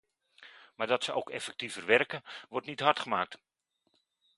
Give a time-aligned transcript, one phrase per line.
[0.75, 3.37] Maar dat ze ook effectiever werken, wordt niet hardgemaakt.